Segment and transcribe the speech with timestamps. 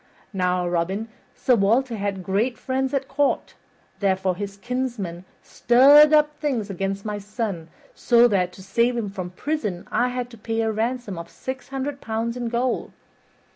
[0.33, 3.53] Now, Robin, Sir Walter had great friends at court,
[3.99, 9.29] therefore his kinsmen stirred up things against my son so that, to save him from
[9.29, 12.93] prison, I had to pay a ransom of six hundred pounds in gold.